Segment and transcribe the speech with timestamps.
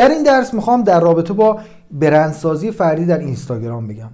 [0.00, 1.58] در این درس می‌خوام در رابطه با
[1.90, 4.10] برندسازی فردی در اینستاگرام بگم.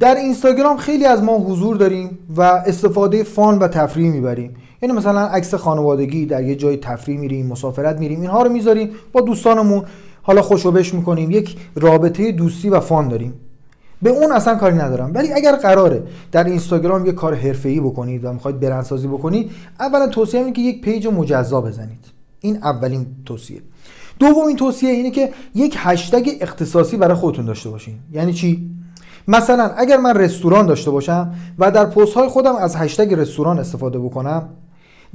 [0.00, 4.56] در اینستاگرام خیلی از ما حضور داریم و استفاده فان و تفریح می‌بریم.
[4.82, 8.90] یعنی مثلا عکس خانوادگی در یه جای تفریح میریم مسافرت میریم اینها رو می‌ذاریم.
[9.12, 9.84] با دوستانمون
[10.22, 11.30] حالا خوشوبش می‌کنیم.
[11.30, 13.34] یک رابطه دوستی و فان داریم.
[14.02, 15.10] به اون اصلا کاری ندارم.
[15.14, 20.52] ولی اگر قراره در اینستاگرام یه کار حرفه‌ای بکنید و می‌خواید برندسازی بکنید اولا توصیه
[20.52, 22.04] که یک پیج مجزا بزنید.
[22.44, 23.62] این اولین توصیه.
[24.18, 27.94] دومین توصیه اینه که یک هشتگ اختصاصی برای خودتون داشته باشین.
[28.12, 28.70] یعنی چی؟
[29.28, 33.98] مثلا اگر من رستوران داشته باشم و در پست های خودم از هشتگ رستوران استفاده
[33.98, 34.48] بکنم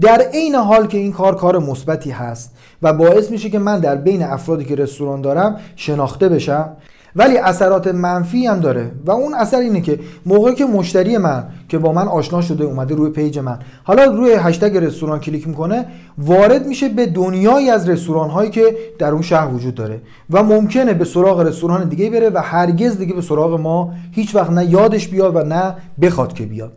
[0.02, 3.96] در عین حال که این کار کار مثبتی هست و باعث میشه که من در
[3.96, 6.78] بین افرادی که رستوران دارم شناخته بشم
[7.16, 8.92] ولی اثرات منفی هم داره.
[9.06, 12.96] و اون اثر اینه که موقعی که مشتری من که با من آشنا شده اومده
[12.96, 15.86] روی پیج من حالا روی هشتگ رستوران کلیک می‌کنه
[16.18, 20.02] وارد میشه به دنیایی از رستوران هایی که در اون شهر وجود داره.
[20.30, 24.52] و ممکنه به سراغ رستوران دیگه بره و هرگز دیگه به سراغ ما هیچ وقت
[24.52, 26.72] نه یادش بیاد و نه بخواد که بیاد.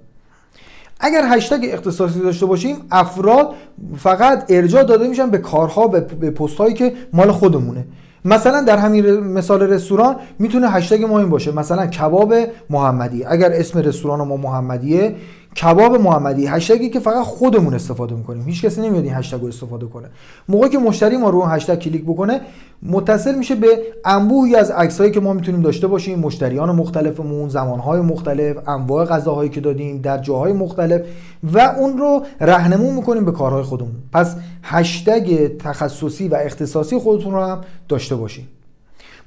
[1.01, 3.55] اگر هشتگ اختصاصی داشته باشیم افراد
[3.97, 7.85] فقط ارجاع داده میشن به کارها به پست هایی که مال خودمونه.
[8.25, 11.53] مثلا در همین مثال رستوران می‌تونه هشتگ ما باشه.
[11.53, 12.35] مثلا کباب
[12.71, 13.25] محمدی.
[13.25, 15.15] اگر اسم رستوران ما محمدیه
[15.57, 18.45] کباب محمدی هشتگی که فقط خودمون استفاده می‌کنیم.
[18.45, 20.09] هیچ کسی نمیاد این هشتگ رو استفاده کنه.
[20.49, 22.41] موقعی که مشتری ما رو هشتگ کلیک بکنه
[22.83, 28.69] متصل میشه به انبوهی از عکسایی که ما می‌تونیم داشته باشیم مشتریان مختلفمون زمانهای مختلف
[28.69, 31.01] انواع غذاهایی که دادیم در جاهای مختلف
[31.43, 33.95] و اون رو رهنمون می‌کنیم به کارهای خودمون.
[34.13, 38.49] پس هشتگ تخصصی و اختصاصی خودتون رو هم داشته باشیم.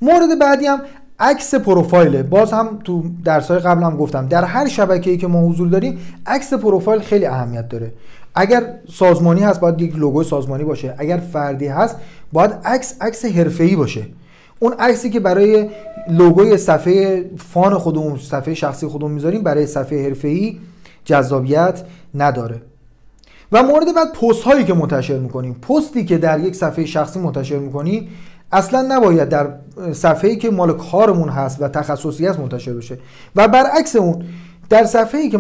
[0.02, 0.82] مورد بعدی هم
[1.19, 5.67] عکس پروفایل باز هم تو درسای قبل هم گفتم در هر شبکه‌ای که ما حضور
[5.67, 7.94] داریم عکس پروفایل خیلی اهمیت داره.
[8.35, 8.63] اگر
[8.94, 10.95] سازمانی هست باید یک لوگو سازمانی باشه.
[10.97, 11.95] اگر فردی هست
[12.33, 14.05] باید عکس عکس حرفه‌ای باشه.
[14.59, 15.69] اون عکسی که برای
[16.09, 20.58] لوگوی صفحه فان خودمون صفحه شخصی خودمون می‌ذاریم برای صفحه حرفه‌ای
[21.05, 21.83] جذابیت
[22.15, 22.61] نداره.
[23.52, 25.54] و مورد بعد پست هایی که منتشر می‌کنیم.
[25.54, 28.08] پستی که در یک صفحه شخصی منتشر می‌کنیم
[28.55, 29.48] اصلا نباید در
[29.93, 32.98] صفحه‌ای که مال کارمون هست و تخصصی است منتشر بشه.
[33.36, 34.23] و برعکس اون
[34.70, 35.39] در صفحه‌ای که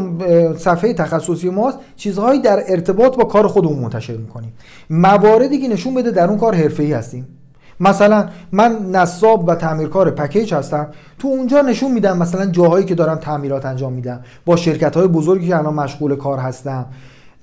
[0.57, 4.53] صفحه تخصصی ماست چیزهایی در ارتباط با کار خودمون منتشر می‌کنیم.
[4.89, 7.27] مواردی که نشون بده در اون کار حرفه‌ای هستیم.
[7.79, 10.87] مثلا من نصاب و تعمیرکار پکیج هستم.
[11.19, 15.47] تو اونجا نشون میدم مثلا جاهایی که دارم تعمیرات انجام میدم با شرکت های بزرگی
[15.47, 16.85] که الان مشغول کار هستم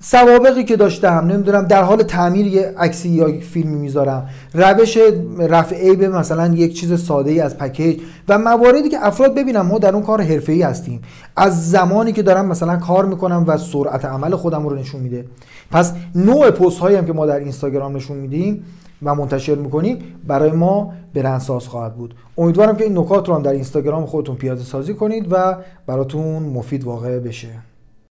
[0.05, 4.29] سوابقی که داشتم نمی‌دونم در حال تعمیر یه عکسی یا فیلمی می‌ذارم.
[4.53, 4.97] روش
[5.39, 9.79] رفع عیب مثلا یک چیز ساده ای از پکیج و مواردی که افراد ببینم ما
[9.79, 11.01] در اون کار حرفه‌ای هستیم.
[11.35, 15.25] از زمانی که دارم مثلا کار می‌کنم و سرعت عمل خودم رو نشون میده.
[15.71, 18.65] پس نوع پست هایی هم که ما در اینستاگرام نشون میدیم
[19.03, 22.15] و منتشر می‌کنیم برای ما برندساز خواهد بود.
[22.37, 25.55] امیدوارم که این نکات رو هم در اینستاگرام خودتون پیاده سازی کنید و
[25.87, 27.49] براتون مفید واقع بشه.